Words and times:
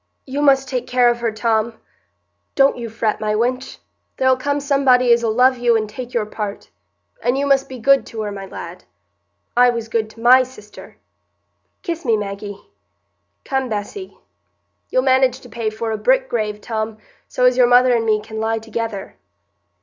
"You 0.25 0.41
must 0.41 0.67
take 0.67 0.87
care 0.87 1.09
of 1.11 1.19
her, 1.19 1.31
Tom—don't 1.31 2.75
you 2.75 2.89
fret, 2.89 3.21
my 3.21 3.35
wench—there'll 3.35 4.35
come 4.35 4.59
somebody 4.59 5.13
as'll 5.13 5.31
love 5.31 5.59
you 5.59 5.77
and 5.77 5.87
take 5.87 6.11
your 6.11 6.25
part—and 6.25 7.37
you 7.37 7.45
must 7.45 7.69
be 7.69 7.77
good 7.77 8.03
to 8.07 8.21
her, 8.23 8.31
my 8.31 8.47
lad. 8.47 8.85
I 9.55 9.69
was 9.69 9.87
good 9.89 10.09
to 10.09 10.19
my 10.19 10.41
sister. 10.41 10.97
Kiss 11.83 12.03
me, 12.03 12.17
Maggie.—Come, 12.17 13.69
Bessy.—You'll 13.69 15.03
manage 15.03 15.39
to 15.41 15.49
pay 15.49 15.69
for 15.69 15.91
a 15.91 15.99
brick 15.99 16.27
grave, 16.29 16.61
Tom, 16.61 16.97
so 17.27 17.45
as 17.45 17.55
your 17.55 17.67
mother 17.67 17.93
and 17.93 18.03
me 18.03 18.21
can 18.23 18.39
lie 18.39 18.57
together." 18.57 19.17